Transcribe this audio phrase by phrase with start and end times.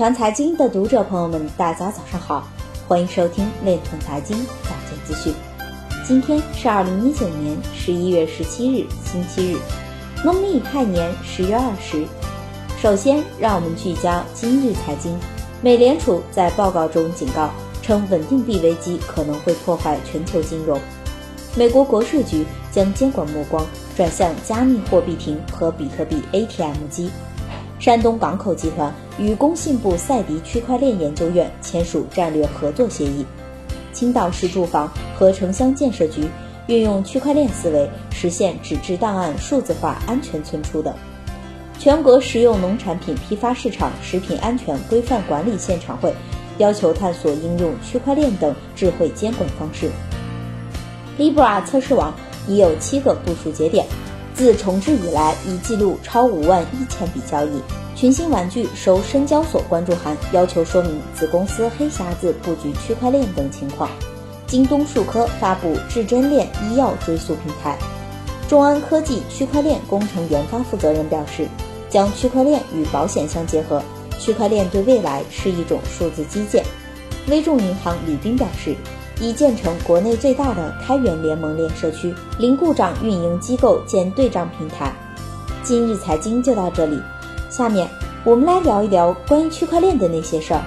[0.00, 2.48] 团财经的读者朋友们，大家早上好，
[2.88, 5.30] 欢迎收听链团财经早间资讯。
[6.06, 9.58] 今天是二零一九年十一月十七日，星期日，
[10.24, 12.06] 农历亥年十月二十。
[12.80, 15.14] 首先，让我们聚焦今日财经。
[15.60, 17.50] 美联储在报告中警告
[17.82, 20.80] 称，稳定币危机可能会破坏全球金融。
[21.54, 27.10] 美国国税局将监管目光转向加密货币亭和比特币 ATM 机。
[27.80, 33.24] 山东港口集团与工信部赛迪区块链研究院签署战略合作协议。
[33.94, 36.28] 青岛市住房和城乡建设局
[36.66, 40.94] 运用区块链思维实现纸质档案数字化、安全存储等。
[41.78, 46.14] 全国食用农产品批发市场食品安全规范管理现场会
[46.58, 49.90] 要求探索应用区块链等智慧监管方式。
[51.18, 52.14] Libra 测试网
[52.46, 53.86] 已有七个部署节点，
[54.40, 57.60] 自重置以来已记录超五万一千笔交易。
[57.94, 63.90] 群星玩具收深交所关注函，要求说明子公司黑匣子布局区块链等情况。
[64.46, 67.76] 京东数科发布至臻链医药追溯平台。
[68.48, 71.46] 众安科技区块链工程研发负责人表示。
[71.90, 73.82] 将区块链与保险相结合，
[74.16, 76.64] 区块链对未来是一种数字基建。
[77.26, 78.76] 微众银行李斌表示，
[79.20, 84.90] 已建成国内最大的开源联盟链社区，零故障运营机构建对账平台。
[85.62, 86.98] 今日财经就到这里，
[87.50, 87.86] 下面
[88.24, 90.62] 我们来聊一聊关于区块链的那些事儿。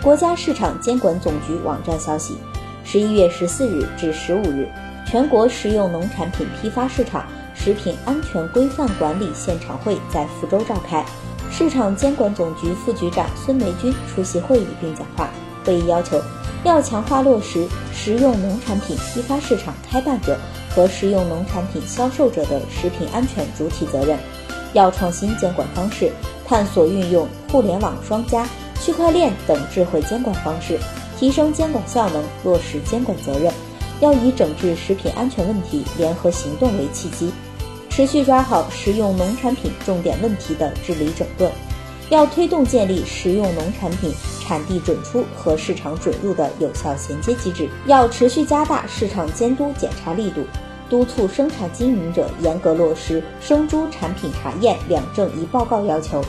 [0.00, 2.38] 国家市场监管总局网站消息，
[2.84, 4.68] 十一月十四日至十五日，
[5.04, 7.26] 全国食用农产品批发市场。
[7.54, 11.04] 食品安全规范管理现场会在福州召开，
[11.50, 15.28] 市场监管总局副局长孙梅军出席会议并讲话。
[15.64, 16.20] 会议要求，
[16.64, 20.38] 要强化落实食用农产品批发市场开办者
[20.70, 24.16] 和食用农产品销售者的食品安全主体责任，
[24.72, 26.12] 要创新监管方式，
[26.46, 28.48] 探索运用互联网双加、
[28.80, 30.78] 区块链等智慧监管方式，
[31.18, 33.52] 提升监管效能，落实监管责任。
[34.00, 37.32] 要以整治食品安全问题联合行动为契机。
[37.88, 41.52] 持续抓好食用农产品重点问题的治理整顿，
[42.12, 50.44] 要推动建立食用农产品产地准出和市场准入的有效衔接机制，要持续加大市场监督检查力度，
[50.90, 56.22] 督促生产经营者严格落实生猪产品查验两证一报告要求，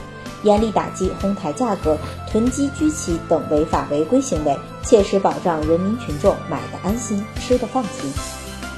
[0.44, 1.98] 严厉打击哄抬价格、
[2.32, 8.10] 囤积居奇等违法违规行为，切实保障人民群众买的安心、吃的放心。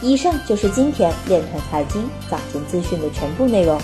[0.01, 2.01] 以上就是今天链团财经
[2.31, 3.79] 早间资讯的全部内容，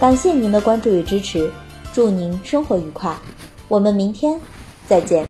[0.00, 1.48] 感谢您的关注与支持，
[1.94, 3.16] 祝您生活愉快，
[3.68, 4.40] 我们明天
[4.88, 5.22] 再见。